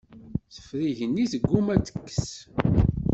[0.53, 2.29] Teffer igenni, tegguma ad tekkes.